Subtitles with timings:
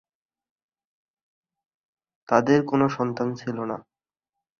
[2.29, 3.77] তাদের কোন সন্তান ছিল না।